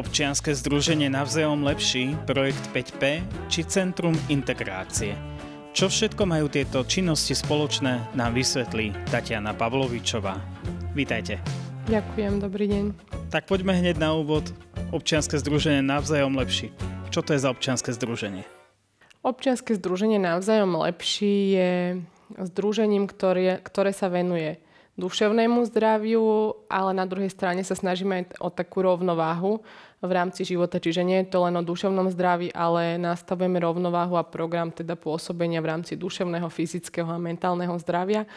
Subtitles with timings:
[0.00, 3.20] Občianske združenie Navzájom lepší, projekt 5P
[3.52, 5.12] či Centrum integrácie.
[5.76, 10.40] Čo všetko majú tieto činnosti spoločné, nám vysvetlí Tatiana Pavlovičová.
[10.96, 11.36] Vítajte.
[11.92, 12.84] Ďakujem, dobrý deň.
[13.28, 14.48] Tak poďme hneď na úvod.
[14.88, 16.72] Občianske združenie Navzájom lepší.
[17.12, 18.48] Čo to je za občianske združenie?
[19.20, 21.72] Občianske združenie Navzájom lepší je
[22.40, 24.64] združením, ktoré, ktoré sa venuje
[25.00, 29.64] duševnému zdraviu, ale na druhej strane sa snažíme aj o takú rovnováhu
[30.04, 30.76] v rámci života.
[30.76, 35.64] Čiže nie je to len o duševnom zdraví, ale nastavujeme rovnováhu a program teda pôsobenia
[35.64, 38.28] v rámci duševného, fyzického a mentálneho zdravia.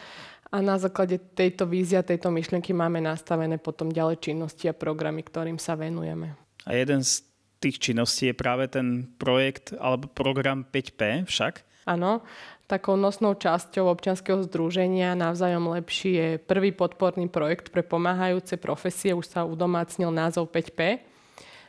[0.53, 5.57] A na základe tejto vízia, tejto myšlienky máme nastavené potom ďalej činnosti a programy, ktorým
[5.57, 6.37] sa venujeme.
[6.63, 7.25] A jeden z
[7.57, 11.72] tých činností je práve ten projekt alebo program 5P však.
[11.83, 12.23] Áno,
[12.63, 19.29] Takou nosnou časťou občianskeho združenia Navzájom lepší je prvý podporný projekt pre pomáhajúce profesie, už
[19.29, 21.03] sa udomácnil názov 5P.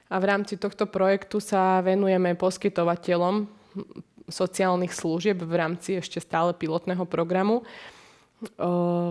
[0.09, 3.45] A v rámci tohto projektu sa venujeme poskytovateľom
[4.31, 7.67] sociálnych služieb v rámci ešte stále pilotného programu,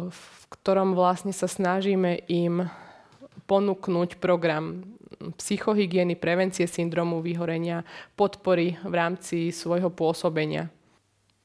[0.08, 2.64] v ktorom vlastne sa snažíme im
[3.46, 4.88] ponúknuť program
[5.36, 7.84] psychohygieny, prevencie syndromu vyhorenia,
[8.16, 10.72] podpory v rámci svojho pôsobenia.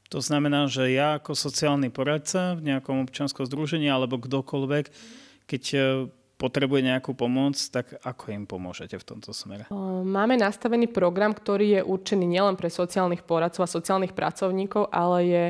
[0.08, 4.88] To znamená, že ja ako sociálny poradca v nejakom občianskom združení alebo kdokoľvek,
[5.44, 5.62] keď
[6.38, 9.66] potrebuje nejakú pomoc, tak ako im pomôžete v tomto smere?
[10.06, 15.44] Máme nastavený program, ktorý je určený nielen pre sociálnych poradcov a sociálnych pracovníkov, ale je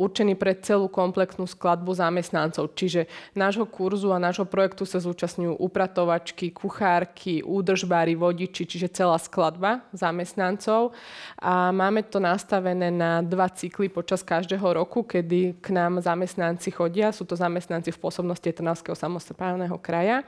[0.00, 2.72] určený pre celú komplexnú skladbu zamestnancov.
[2.72, 9.84] Čiže nášho kurzu a nášho projektu sa zúčastňujú upratovačky, kuchárky, údržbári, vodiči, čiže celá skladba
[9.92, 10.96] zamestnancov.
[11.44, 17.12] A máme to nastavené na dva cykly počas každého roku, kedy k nám zamestnanci chodia.
[17.12, 20.22] Sú to zamestnanci v pôsobnosti Trnavského samozprávneho kraja kraja.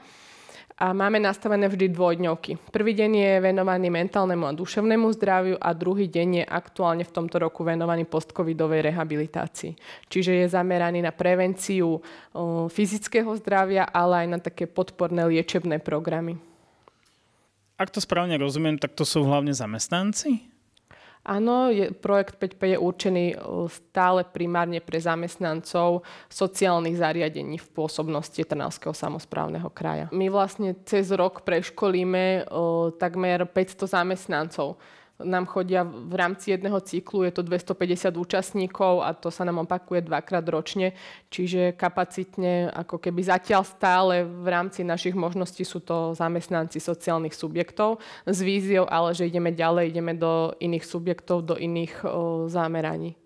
[0.79, 2.71] A máme nastavené vždy dvojdňovky.
[2.71, 7.35] Prvý deň je venovaný mentálnemu a duševnému zdraviu a druhý deň je aktuálne v tomto
[7.35, 9.75] roku venovaný postcovidovej rehabilitácii.
[10.07, 11.99] Čiže je zameraný na prevenciu
[12.71, 16.39] fyzického zdravia, ale aj na také podporné liečebné programy.
[17.75, 20.47] Ak to správne rozumiem, tak to sú hlavne zamestnanci?
[21.27, 23.37] Áno, je, projekt 5P je určený e,
[23.67, 30.07] stále primárne pre zamestnancov sociálnych zariadení v pôsobnosti Trnavského samozprávneho kraja.
[30.15, 34.79] My vlastne cez rok preškolíme o, e, takmer 500 zamestnancov
[35.19, 40.07] nám chodia v rámci jedného cyklu, je to 250 účastníkov a to sa nám opakuje
[40.07, 40.95] dvakrát ročne,
[41.27, 47.99] čiže kapacitne ako keby zatiaľ stále v rámci našich možností sú to zamestnanci sociálnych subjektov
[48.23, 53.19] s víziou, ale že ideme ďalej, ideme do iných subjektov, do iných o, zameraní.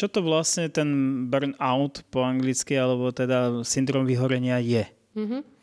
[0.00, 0.88] Čo to vlastne ten
[1.28, 4.88] burnout po anglicky, alebo teda syndrom vyhorenia je?
[5.12, 5.59] Mm-hmm.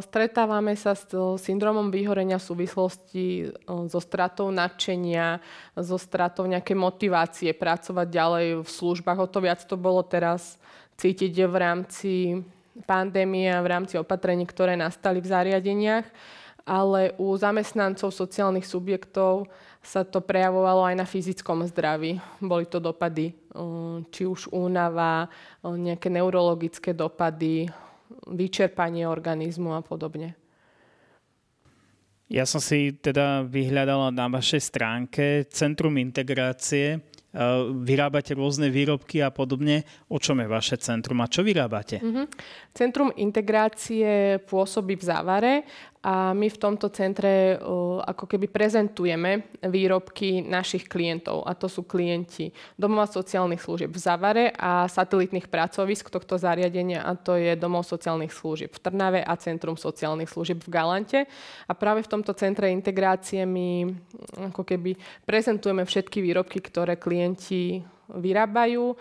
[0.00, 1.04] Stretávame sa s
[1.44, 3.52] syndromom vyhorenia v súvislosti
[3.92, 5.36] so stratou nadšenia,
[5.76, 9.20] so stratou nejakej motivácie pracovať ďalej v službách.
[9.20, 10.56] O to viac to bolo teraz
[10.96, 12.12] cítiť v rámci
[12.88, 16.08] pandémie a v rámci opatrení, ktoré nastali v zariadeniach.
[16.64, 19.44] Ale u zamestnancov sociálnych subjektov
[19.84, 22.16] sa to prejavovalo aj na fyzickom zdraví.
[22.40, 23.32] Boli to dopady,
[24.12, 25.28] či už únava,
[25.64, 27.68] nejaké neurologické dopady,
[28.30, 30.36] vyčerpanie organizmu a podobne.
[32.30, 37.02] Ja som si teda vyhľadala na vašej stránke Centrum integrácie
[37.86, 39.86] vyrábate rôzne výrobky a podobne.
[40.10, 42.02] O čom je vaše centrum a čo vyrábate?
[42.02, 42.26] Mm-hmm.
[42.74, 45.54] Centrum integrácie pôsobí v Závare
[46.00, 47.60] a my v tomto centre
[48.00, 54.44] ako keby prezentujeme výrobky našich klientov a to sú klienti domova sociálnych služieb v Zavare
[54.56, 59.76] a satelitných pracovisk tohto zariadenia a to je domov sociálnych služieb v Trnave a Centrum
[59.76, 61.28] sociálnych služieb v Galante
[61.68, 63.92] a práve v tomto centre integrácie my
[64.40, 64.96] ako keby
[65.28, 67.84] prezentujeme všetky výrobky, ktoré klienti 年期。
[68.16, 68.96] Vyrábajú.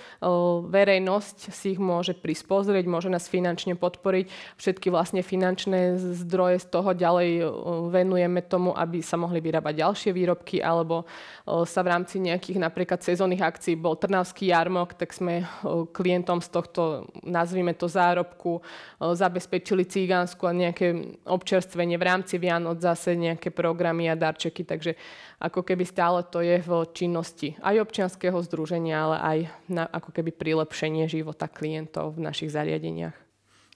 [0.69, 4.29] Verejnosť si ich môže prísť pozrieť, môže nás finančne podporiť.
[4.59, 7.45] Všetky vlastne finančné zdroje z toho ďalej
[7.89, 11.07] venujeme tomu, aby sa mohli vyrábať ďalšie výrobky, alebo
[11.45, 15.47] sa v rámci nejakých napríklad sezónnych akcií bol Trnavský jarmok, tak sme
[15.95, 18.59] klientom z tohto, nazvime to zárobku,
[18.99, 24.99] zabezpečili cigánsku a nejaké občerstvenie v rámci Vianoc, zase nejaké programy a darčeky, takže
[25.39, 29.37] ako keby stále to je v činnosti aj občianského združenia, ale aj
[29.71, 33.15] na ako keby prilepšenie života klientov v našich zariadeniach.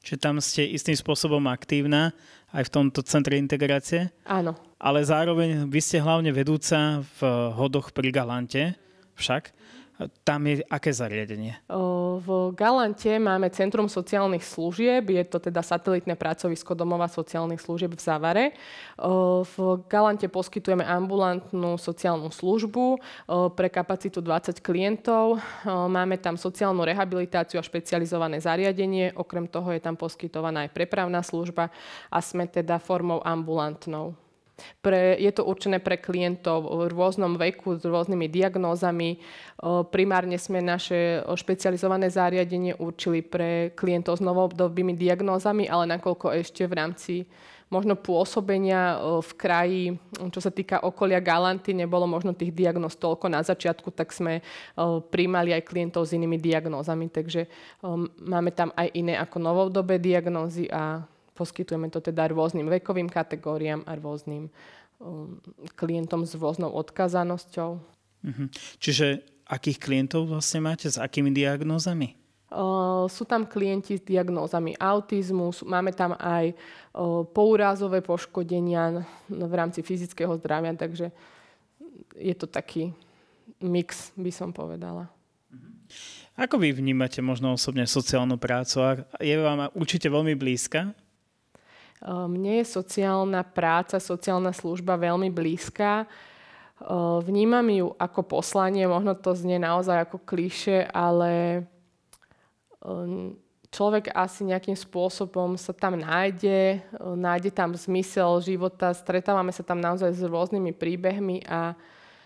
[0.04, 2.12] Čiže tam ste istým spôsobom aktívna
[2.52, 4.12] aj v tomto centre integrácie?
[4.28, 4.52] Áno.
[4.76, 7.20] Ale zároveň vy ste hlavne vedúca v
[7.56, 8.76] hodoch pri Galante
[9.16, 9.56] však.
[10.24, 11.60] Tam je aké zariadenie?
[12.14, 18.02] V Galante máme Centrum sociálnych služieb, je to teda satelitné pracovisko domova sociálnych služieb v
[18.02, 18.46] Zavare.
[19.44, 19.56] V
[19.92, 23.02] Galante poskytujeme ambulantnú sociálnu službu
[23.58, 25.42] pre kapacitu 20 klientov.
[25.68, 29.14] Máme tam sociálnu rehabilitáciu a špecializované zariadenie.
[29.18, 31.74] Okrem toho je tam poskytovaná aj prepravná služba
[32.08, 34.16] a sme teda formou ambulantnou.
[34.54, 39.18] Pre, je to určené pre klientov v rôznom veku s rôznymi diagnózami.
[39.90, 46.74] Primárne sme naše špecializované zariadenie určili pre klientov s novodobými diagnózami, ale nakoľko ešte v
[46.78, 47.16] rámci
[47.74, 49.86] možno pôsobenia v kraji,
[50.30, 54.46] čo sa týka okolia Galanty, nebolo možno tých diagnóz toľko na začiatku, tak sme
[55.10, 57.10] príjmali aj klientov s inými diagnózami.
[57.10, 57.50] Takže
[58.22, 61.02] máme tam aj iné ako novodobé diagnózy a
[61.34, 64.54] Poskytujeme to teda rôznym vekovým kategóriám a rôznym
[65.02, 65.42] um,
[65.74, 67.70] klientom s rôznou odkazanosťou.
[68.24, 68.48] Uh-huh.
[68.78, 70.88] Čiže akých klientov vlastne máte?
[70.88, 72.16] S akými diagnózami?
[72.54, 79.82] Uh, sú tam klienti s diagnózami autizmu, máme tam aj uh, pourázové poškodenia v rámci
[79.82, 81.10] fyzického zdravia, takže
[82.14, 82.94] je to taký
[83.58, 85.10] mix, by som povedala.
[86.38, 89.02] Ako vy vnímate možno osobne sociálnu prácu?
[89.22, 90.94] Je vám určite veľmi blízka?
[92.04, 96.04] Mne je sociálna práca, sociálna služba veľmi blízka.
[97.24, 101.64] Vnímam ju ako poslanie, možno to znie naozaj ako kliše, ale
[103.72, 110.12] človek asi nejakým spôsobom sa tam nájde, nájde tam zmysel života, stretávame sa tam naozaj
[110.12, 111.72] s rôznymi príbehmi a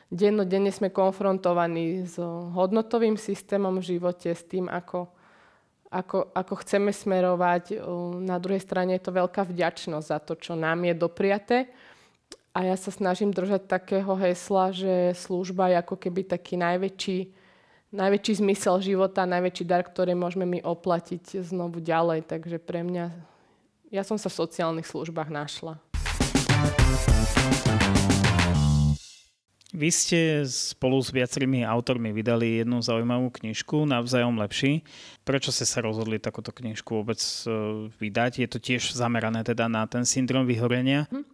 [0.09, 2.17] dennodenne sme konfrontovaní s
[2.57, 5.13] hodnotovým systémom v živote, s tým, ako
[5.97, 7.81] ako, ako chceme smerovať.
[8.21, 11.57] Na druhej strane je to veľká vďačnosť za to, čo nám je dopriaté.
[12.53, 17.33] A ja sa snažím držať takého hesla, že služba je ako keby taký najväčší,
[17.93, 22.25] najväčší zmysel života, najväčší dar, ktorý môžeme my oplatiť znovu ďalej.
[22.29, 23.13] Takže pre mňa,
[23.89, 25.81] ja som sa v sociálnych službách našla.
[29.77, 30.19] Vy ste
[30.49, 34.81] spolu s viacerými autormi vydali jednu zaujímavú knižku, Navzájom lepší.
[35.21, 38.41] Prečo ste sa rozhodli takúto knižku vôbec e, vydať?
[38.41, 41.05] Je to tiež zamerané teda na ten syndrom vyhorenia?
[41.13, 41.25] Hm.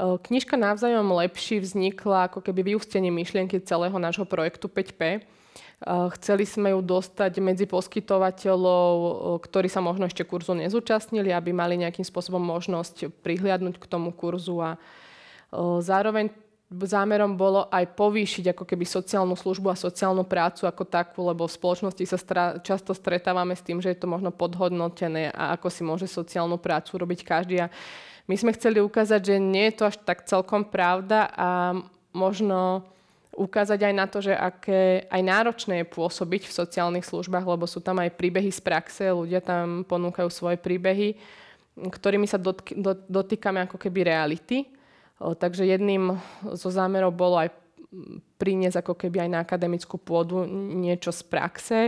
[0.00, 5.00] Knižka Navzájom lepší vznikla ako keby vyústenie myšlienky celého nášho projektu 5P.
[5.04, 5.20] E,
[6.16, 8.96] chceli sme ju dostať medzi poskytovateľov,
[9.44, 14.56] ktorí sa možno ešte kurzu nezúčastnili, aby mali nejakým spôsobom možnosť prihliadnúť k tomu kurzu
[14.56, 14.80] a
[15.84, 16.32] zároveň
[16.70, 21.56] zámerom bolo aj povýšiť ako keby sociálnu službu a sociálnu prácu ako takú, lebo v
[21.58, 25.82] spoločnosti sa stra- často stretávame s tým, že je to možno podhodnotené a ako si
[25.82, 27.66] môže sociálnu prácu robiť každý.
[27.66, 27.72] A
[28.30, 31.74] my sme chceli ukázať, že nie je to až tak celkom pravda a
[32.14, 32.86] možno
[33.34, 37.82] ukázať aj na to, že aké aj náročné je pôsobiť v sociálnych službách, lebo sú
[37.82, 41.18] tam aj príbehy z praxe, ľudia tam ponúkajú svoje príbehy,
[41.90, 42.38] ktorými sa
[43.10, 44.79] dotýkame ako keby reality
[45.20, 46.16] Takže jedným
[46.56, 47.52] zo zámerov bolo aj
[48.40, 51.78] priniesť ako keby aj na akademickú pôdu niečo z praxe.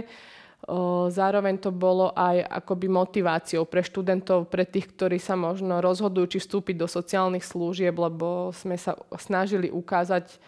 [1.09, 6.39] Zároveň to bolo aj akoby motiváciou pre študentov, pre tých, ktorí sa možno rozhodujú, či
[6.39, 10.39] vstúpiť do sociálnych služieb, lebo sme sa snažili ukázať,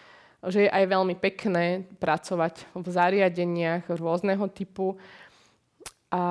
[0.45, 5.01] že je aj veľmi pekné pracovať v zariadeniach rôzneho typu
[6.15, 6.23] a,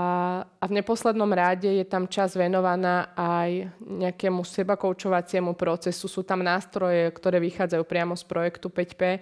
[0.48, 6.08] a v neposlednom rade je tam čas venovaná aj nejakému sebakoučovaciemu procesu.
[6.08, 9.20] Sú tam nástroje, ktoré vychádzajú priamo z projektu 5P,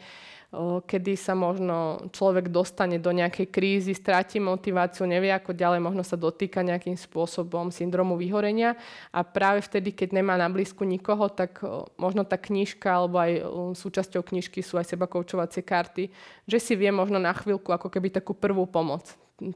[0.85, 6.19] kedy sa možno človek dostane do nejakej krízy, stráti motiváciu, nevie ako ďalej, možno sa
[6.19, 8.75] dotýka nejakým spôsobom syndromu vyhorenia
[9.15, 11.63] a práve vtedy, keď nemá na blízku nikoho, tak
[11.95, 13.31] možno tá knižka alebo aj
[13.79, 16.11] súčasťou knižky sú aj sebakoučovacie karty,
[16.43, 19.07] že si vie možno na chvíľku ako keby takú prvú pomoc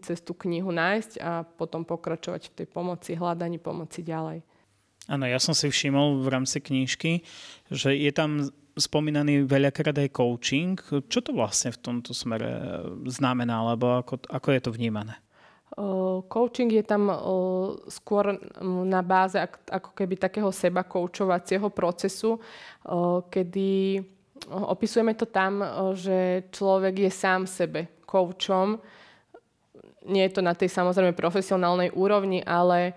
[0.01, 4.41] cez tú knihu nájsť a potom pokračovať v tej pomoci, hľadaní pomoci ďalej.
[5.05, 7.21] Áno, ja som si všimol v rámci knižky,
[7.69, 10.75] že je tam spomínaný veľakrát aj coaching.
[11.07, 15.21] Čo to vlastne v tomto smere znamená, alebo ako, ako je to vnímané?
[16.29, 17.11] coaching je tam
[17.91, 19.35] skôr na báze
[19.67, 22.39] ako keby takého seba koučovacieho procesu,
[23.27, 23.99] kedy
[24.51, 25.59] opisujeme to tam,
[25.91, 28.79] že človek je sám sebe koučom,
[30.05, 32.93] nie je to na tej samozrejme profesionálnej úrovni, ale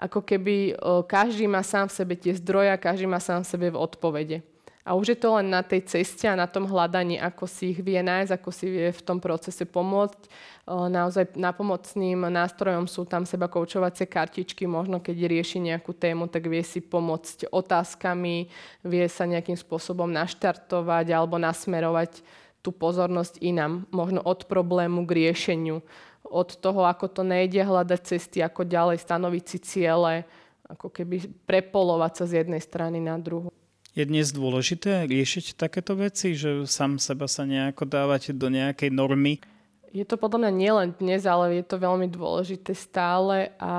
[0.00, 0.74] ako keby
[1.06, 4.38] každý má sám v sebe tie zdroje a každý má sám v sebe v odpovede.
[4.80, 7.84] A už je to len na tej ceste a na tom hľadaní, ako si ich
[7.84, 10.24] vie nájsť, ako si vie v tom procese pomôcť.
[10.66, 16.64] Naozaj napomocným nástrojom sú tam seba koučovacie kartičky, možno keď rieši nejakú tému, tak vie
[16.64, 18.48] si pomôcť otázkami,
[18.82, 22.24] vie sa nejakým spôsobom naštartovať alebo nasmerovať
[22.64, 25.84] tú pozornosť inám, možno od problému k riešeniu,
[26.30, 30.24] od toho, ako to nejde, hľadať cesty, ako ďalej stanoviť si ciele,
[30.70, 33.50] ako keby prepolovať sa z jednej strany na druhú.
[33.90, 39.42] Je dnes dôležité riešiť takéto veci, že sám seba sa nejako dávať do nejakej normy?
[39.90, 43.74] Je to podľa mňa nielen dnes, ale je to veľmi dôležité stále a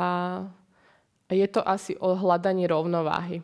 [1.31, 3.39] je to asi o hľadaní rovnováhy.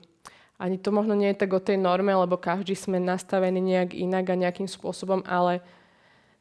[0.59, 4.27] Ani to možno nie je tak o tej norme, lebo každý sme nastavení nejak inak
[4.27, 5.63] a nejakým spôsobom, ale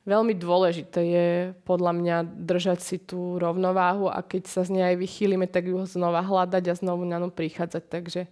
[0.06, 1.28] veľmi dôležité je
[1.66, 5.82] podľa mňa držať si tú rovnováhu a keď sa z nej aj vychýlime, tak ju
[5.82, 7.84] znova hľadať a znovu na ňu prichádzať.
[7.90, 8.30] Takže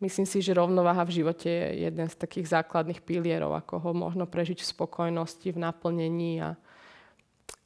[0.00, 4.24] myslím si, že rovnováha v živote je jeden z takých základných pilierov, ako ho možno
[4.24, 6.56] prežiť v spokojnosti, v naplnení a,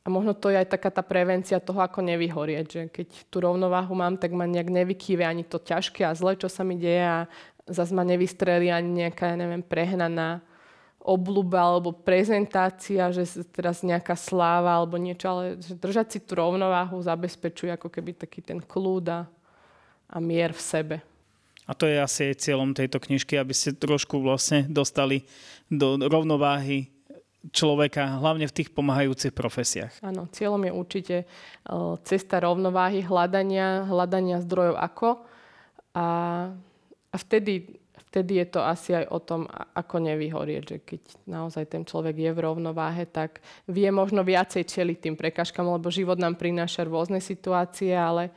[0.02, 3.94] a možno to je aj taká tá prevencia toho, ako nevyhorieť, že keď tú rovnováhu
[3.94, 7.30] mám, tak ma nejak nevykýve ani to ťažké a zle, čo sa mi deje a
[7.70, 10.42] zase ma nevystrelí ani nejaká, ja neviem, prehnaná
[11.04, 16.96] obluba alebo prezentácia, že teraz nejaká sláva alebo niečo, ale že držať si tú rovnováhu
[16.96, 19.20] zabezpečuje ako keby taký ten kľúd a,
[20.08, 20.96] a mier v sebe.
[21.68, 25.28] A to je asi aj cieľom tejto knižky, aby ste trošku vlastne dostali
[25.68, 26.88] do rovnováhy
[27.52, 30.00] človeka, hlavne v tých pomáhajúcich profesiách.
[30.00, 31.26] Áno, cieľom je určite e,
[32.08, 35.08] cesta rovnováhy, hľadania, hľadania zdrojov ako.
[35.92, 36.06] A,
[37.12, 41.82] a vtedy, vtedy je to asi aj o tom, ako nevyhorieť, že keď naozaj ten
[41.86, 46.86] človek je v rovnováhe, tak vie možno viacej čeliť tým prekažkám, lebo život nám prináša
[46.86, 48.34] rôzne situácie, ale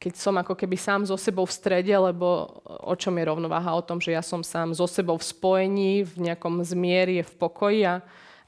[0.00, 3.76] keď som ako keby sám so sebou v strede, lebo o čom je rovnováha?
[3.76, 7.84] O tom, že ja som sám so sebou v spojení, v nejakom zmierie, v pokoji
[7.84, 8.00] a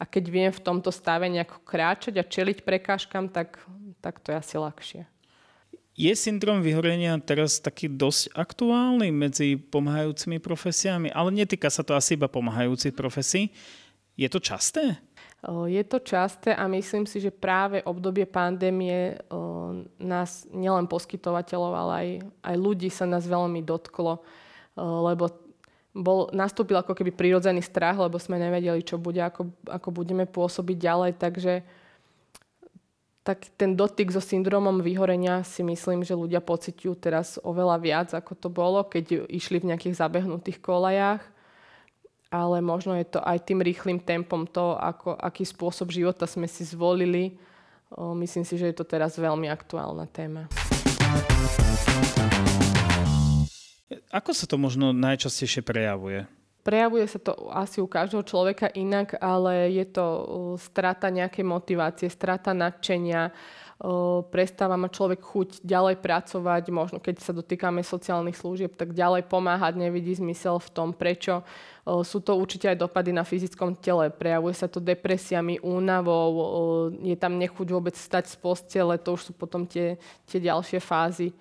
[0.03, 3.63] a keď viem v tomto stave nejako kráčať a čeliť prekážkam, tak,
[4.03, 5.03] tak to je asi ľahšie.
[5.93, 12.17] Je syndrom vyhorenia teraz taký dosť aktuálny medzi pomáhajúcimi profesiami, ale netýka sa to asi
[12.17, 13.53] iba pomáhajúcich profesí.
[14.17, 14.97] Je to časté?
[15.69, 19.19] Je to časté a myslím si, že práve obdobie pandémie
[19.99, 22.09] nás, nielen poskytovateľov, ale aj,
[22.47, 24.23] aj ľudí sa nás veľmi dotklo,
[24.79, 25.29] lebo
[25.93, 30.77] bol, nastúpil ako keby prirodzený strach, lebo sme nevedeli, čo bude, ako, ako budeme pôsobiť
[30.79, 31.61] ďalej, takže
[33.23, 38.35] tak ten dotyk so syndromom vyhorenia si myslím, že ľudia pociťujú teraz oveľa viac, ako
[38.35, 41.23] to bolo, keď išli v nejakých zabehnutých kolajách.
[42.35, 46.67] Ale možno je to aj tým rýchlým tempom to, ako, aký spôsob života sme si
[46.67, 47.39] zvolili.
[47.93, 50.49] O, myslím si, že je to teraz veľmi aktuálna téma.
[54.11, 56.25] Ako sa to možno najčastejšie prejavuje?
[56.63, 60.07] Prejavuje sa to asi u každého človeka inak, ale je to
[60.63, 63.35] strata nejakej motivácie, strata nadšenia,
[64.31, 69.75] prestáva ma človek chuť ďalej pracovať, možno keď sa dotýkame sociálnych služieb, tak ďalej pomáhať,
[69.75, 71.43] nevidí zmysel v tom, prečo.
[71.83, 77.43] Sú to určite aj dopady na fyzickom tele, prejavuje sa to depresiami, únavou, je tam
[77.43, 79.99] nechuť vôbec stať z postele, to už sú potom tie,
[80.31, 81.35] tie ďalšie fázy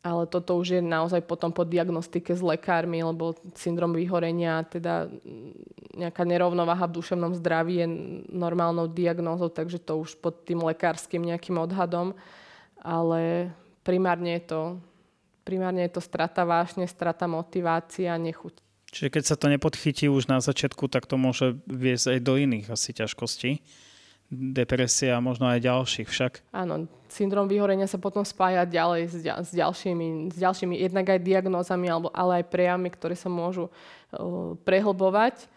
[0.00, 5.12] ale toto už je naozaj potom po diagnostike s lekármi, lebo syndrom vyhorenia, teda
[5.92, 7.88] nejaká nerovnováha v duševnom zdraví je
[8.32, 12.16] normálnou diagnózou, takže to už pod tým lekárskym nejakým odhadom.
[12.80, 13.52] Ale
[13.84, 14.60] primárne je to,
[15.44, 18.56] primárne je to strata vášne, strata motivácia, nechuť.
[18.90, 22.66] Čiže keď sa to nepodchytí už na začiatku, tak to môže viesť aj do iných
[22.72, 23.60] asi ťažkostí
[24.30, 26.32] depresia a možno aj ďalších však.
[26.54, 31.90] Áno, syndrom vyhorenia sa potom spája ďalej s, s, ďalšími, s ďalšími jednak aj diagnózami,
[31.90, 35.50] alebo, ale aj prejavmi, ktoré sa môžu uh, prehlbovať.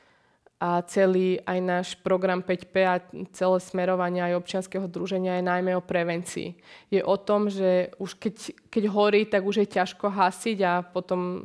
[0.64, 2.96] A celý aj náš program 5P a
[3.36, 6.56] celé smerovanie aj občianského združenia je najmä o prevencii.
[6.88, 8.36] Je o tom, že už keď,
[8.72, 11.44] keď horí, tak už je ťažko hasiť a potom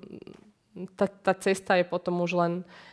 [0.94, 2.52] tá, tá cesta je potom už len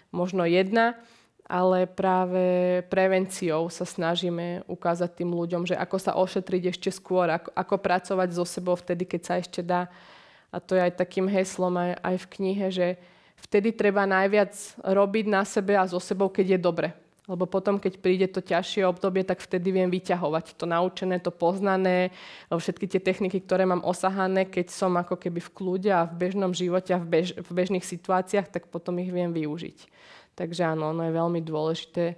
[0.10, 0.98] možno jedna
[1.46, 7.54] ale práve prevenciou sa snažíme ukázať tým ľuďom, že ako sa ošetriť ešte skôr, ako,
[7.54, 9.86] ako pracovať so sebou vtedy, keď sa ešte dá.
[10.50, 12.88] A to je aj takým heslom aj, aj v knihe, že
[13.46, 16.88] vtedy treba najviac robiť na sebe a so sebou, keď je dobre.
[17.25, 22.13] Lebo potom, keď príde to ťažšie obdobie, tak vtedy viem vyťahovať to naučené, to poznané,
[22.53, 26.53] všetky tie techniky, ktoré mám osahané, keď som ako keby v kľude a v bežnom
[26.53, 29.77] živote a v, bež, v bežných situáciách, tak potom ich viem využiť.
[30.38, 32.13] Takže áno, ono je veľmi dôležité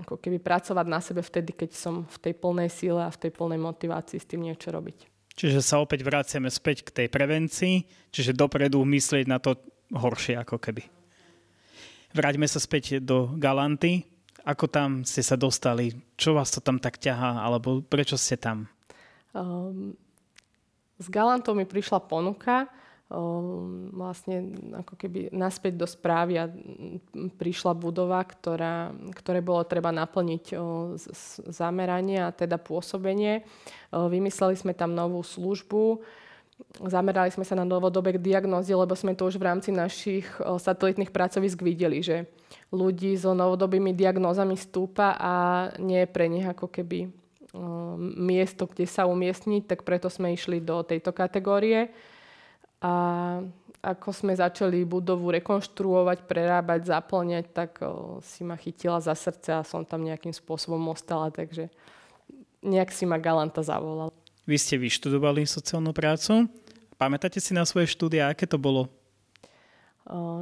[0.00, 3.36] ako keby pracovať na sebe vtedy, keď som v tej plnej síle a v tej
[3.36, 5.12] plnej motivácii s tým niečo robiť.
[5.36, 9.60] Čiže sa opäť vraciame späť k tej prevencii, čiže dopredu myslieť na to
[9.92, 10.88] horšie ako keby.
[12.12, 14.08] Vráťme sa späť do Galanty.
[14.42, 15.94] Ako tam ste sa dostali?
[16.18, 17.46] Čo vás to tam tak ťahá?
[17.46, 18.66] Alebo prečo ste tam?
[19.32, 19.94] Um,
[20.98, 22.66] s Galantou mi prišla ponuka
[23.92, 26.48] vlastne ako keby naspäť do správy a
[27.36, 30.56] prišla budova, ktorá, ktoré bolo treba naplniť
[31.52, 33.44] zameranie a teda pôsobenie.
[33.92, 36.00] Vymysleli sme tam novú službu,
[36.86, 41.60] zamerali sme sa na novodobé diagnózy, lebo sme to už v rámci našich satelitných pracovisk
[41.60, 42.28] videli, že
[42.72, 45.34] ľudí so novodobými diagnózami stúpa a
[45.76, 47.12] nie je pre nich ako keby
[48.16, 51.92] miesto, kde sa umiestniť, tak preto sme išli do tejto kategórie.
[52.80, 52.92] A
[53.82, 59.66] ako sme začali budovu rekonštruovať, prerábať, zaplňať, tak o, si ma chytila za srdce a
[59.66, 61.66] som tam nejakým spôsobom ostala, takže
[62.62, 64.14] nejak si ma Galanta zavolal.
[64.42, 66.50] Vy ste vyštudovali sociálnu prácu.
[66.98, 69.01] Pamätáte si na svoje štúdia, aké to bolo?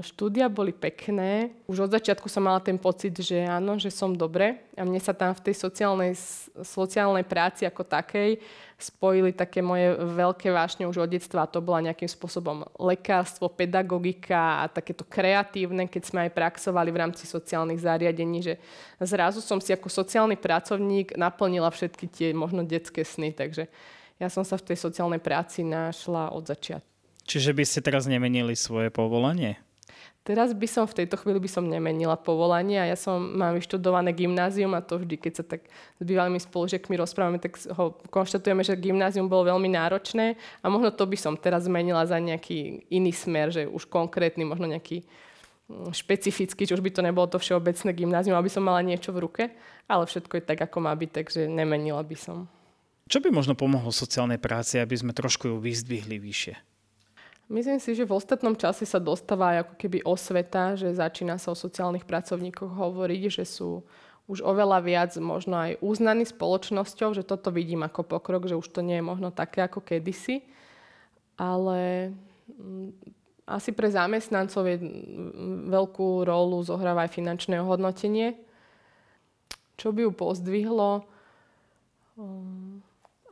[0.01, 1.53] Štúdia boli pekné.
[1.69, 4.57] Už od začiatku som mala ten pocit, že áno, že som dobre.
[4.73, 6.17] A mne sa tam v tej sociálnej,
[6.65, 8.41] sociálnej práci ako takej
[8.81, 11.45] spojili také moje veľké vášne už od detstva.
[11.45, 17.01] A to bola nejakým spôsobom lekárstvo, pedagogika a takéto kreatívne, keď sme aj praxovali v
[17.05, 18.57] rámci sociálnych zariadení, že
[18.97, 23.37] zrazu som si ako sociálny pracovník naplnila všetky tie možno detské sny.
[23.37, 23.69] Takže
[24.17, 26.90] ja som sa v tej sociálnej práci našla od začiatku.
[27.25, 29.61] Čiže by ste teraz nemenili svoje povolanie?
[30.21, 34.13] Teraz by som v tejto chvíli by som nemenila povolanie a ja som, mám vyštudované
[34.13, 35.65] gymnázium a to vždy, keď sa tak
[35.97, 41.09] s bývalými spolužiakmi rozprávame, tak ho konštatujeme, že gymnázium bolo veľmi náročné a možno to
[41.09, 45.09] by som teraz zmenila za nejaký iný smer, že už konkrétny, možno nejaký
[45.73, 49.25] mm, špecifický, či už by to nebolo to všeobecné gymnázium, aby som mala niečo v
[49.25, 49.49] ruke,
[49.89, 52.45] ale všetko je tak, ako má byť, takže nemenila by som.
[53.09, 56.70] Čo by možno pomohlo sociálnej práci, aby sme trošku ju vyzdvihli vyššie?
[57.51, 61.51] Myslím si, že v ostatnom čase sa dostáva aj ako keby osveta, že začína sa
[61.51, 63.83] o sociálnych pracovníkoch hovoriť, že sú
[64.31, 68.87] už oveľa viac možno aj uznaní spoločnosťou, že toto vidím ako pokrok, že už to
[68.87, 70.47] nie je možno také ako kedysi.
[71.35, 72.15] Ale
[72.55, 72.95] mm,
[73.51, 74.79] asi pre zamestnancov je
[75.67, 78.39] veľkú rolu zohráva aj finančné hodnotenie.
[79.75, 81.03] Čo by ju pozdvihlo?
[82.15, 82.70] Um,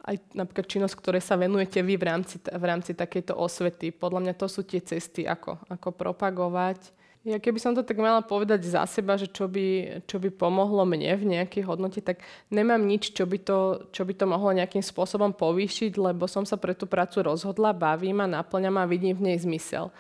[0.09, 3.93] aj napríklad činnosť, ktoré sa venujete vy v rámci, v rámci takejto osvety.
[3.93, 6.97] Podľa mňa to sú tie cesty, ako, ako propagovať.
[7.29, 10.89] Ja keby som to tak mala povedať za seba, že čo by, čo by pomohlo
[10.89, 13.59] mne v nejakej hodnote, tak nemám nič, čo by, to,
[13.93, 18.25] čo by to mohlo nejakým spôsobom povýšiť, lebo som sa pre tú prácu rozhodla, bavím
[18.25, 19.93] a naplňam a vidím v nej zmysel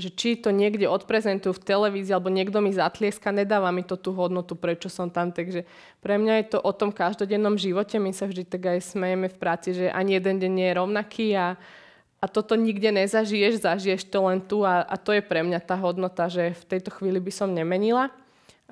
[0.00, 4.16] že či to niekde odprezentujú v televízii alebo niekto mi zatlieska, nedáva mi to tú
[4.16, 5.30] hodnotu, prečo som tam.
[5.30, 5.68] Takže
[6.00, 8.00] pre mňa je to o tom každodennom živote.
[8.00, 11.26] My sa vždy tak aj smejeme v práci, že ani jeden deň nie je rovnaký
[11.36, 11.60] a,
[12.18, 15.76] a toto nikde nezažiješ, zažiješ to len tu a, a to je pre mňa tá
[15.76, 18.08] hodnota, že v tejto chvíli by som nemenila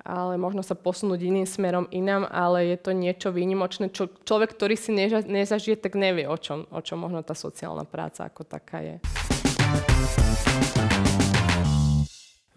[0.05, 4.75] ale možno sa posunúť iným smerom inám, ale je to niečo výnimočné, čo človek, ktorý
[4.79, 8.79] si neža, nezažije, tak nevie, o čom, o čom možno tá sociálna práca ako taká
[8.83, 8.95] je.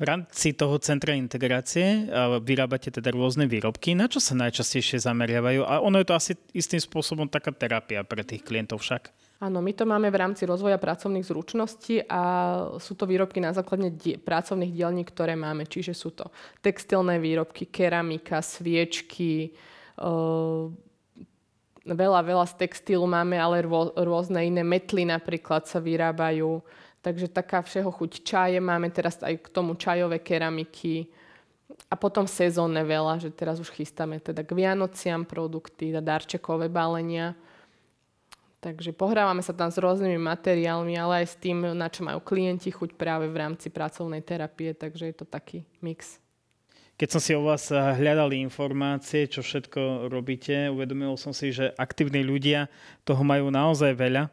[0.03, 2.11] V rámci toho centra integrácie
[2.43, 3.95] vyrábate teda rôzne výrobky.
[3.95, 5.62] Na čo sa najčastejšie zameriavajú?
[5.62, 9.15] A ono je to asi istým spôsobom taká terapia pre tých klientov však.
[9.38, 12.23] Áno, my to máme v rámci rozvoja pracovných zručností a
[12.83, 15.71] sú to výrobky na základe die- pracovných dielní, ktoré máme.
[15.71, 16.35] Čiže sú to
[16.67, 19.55] textilné výrobky, keramika, sviečky,
[20.03, 20.67] uh,
[21.87, 26.62] veľa, veľa z textilu máme, ale rô, rôzne iné metly napríklad sa vyrábajú
[27.03, 31.11] Takže taká všeho chuť čaje, máme teraz aj k tomu čajové keramiky
[31.91, 37.35] a potom sezónne veľa, že teraz už chystáme teda k Vianociam produkty, darčekové balenia.
[38.62, 42.71] Takže pohrávame sa tam s rôznymi materiálmi, ale aj s tým, na čo majú klienti
[42.71, 46.23] chuť práve v rámci pracovnej terapie, takže je to taký mix.
[46.95, 51.75] Keď som si o vás eh, hľadal informácie, čo všetko robíte, uvedomil som si, že
[51.75, 52.71] aktívni ľudia
[53.03, 54.31] toho majú naozaj veľa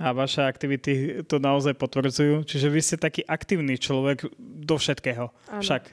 [0.00, 2.48] a vaše aktivity to naozaj potvrdzujú.
[2.48, 5.28] Čiže vy ste taký aktívny človek do všetkého.
[5.28, 5.60] Ano.
[5.60, 5.92] Však.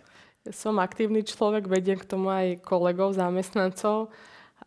[0.56, 4.16] Som aktívny človek, vediem k tomu aj kolegov, zamestnancov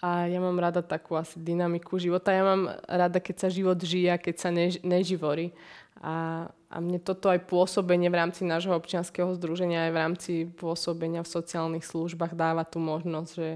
[0.04, 2.36] a ja mám rada takú asi dynamiku života.
[2.36, 5.56] Ja mám rada, keď sa život žije a keď sa než, neživorí.
[6.04, 11.24] A, a mne toto aj pôsobenie v rámci nášho občianského združenia, aj v rámci pôsobenia
[11.24, 13.50] v sociálnych službách dáva tú možnosť, že,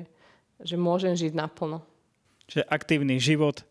[0.64, 1.84] že môžem žiť naplno.
[2.48, 3.64] Čiže aktívny život,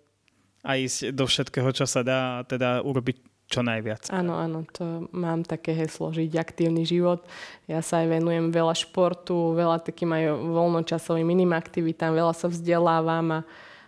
[0.64, 4.10] a ísť do všetkého, čo sa dá a teda urobiť čo najviac.
[4.10, 7.22] Áno, áno, to mám také heslo, žiť aktívny život.
[7.70, 13.28] Ja sa aj venujem veľa športu, veľa takým aj voľnočasovým iným aktivitám, veľa sa vzdelávam
[13.30, 13.40] a,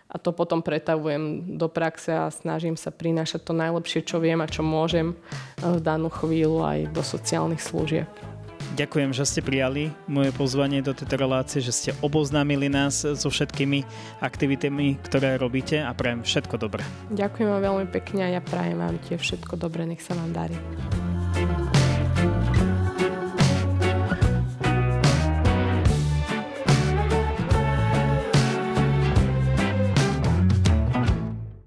[0.06, 4.46] a to potom pretavujem do praxe a snažím sa prinášať to najlepšie, čo viem a
[4.46, 5.16] čo môžem
[5.58, 8.35] v danú chvíľu aj do sociálnych služieb.
[8.74, 13.86] Ďakujem, že ste prijali moje pozvanie do tejto relácie, že ste oboznámili nás so všetkými
[14.18, 16.82] aktivitami, ktoré robíte a prajem všetko dobré.
[17.14, 20.56] Ďakujem vám veľmi pekne a ja prajem vám tiež všetko dobré, nech sa vám darí.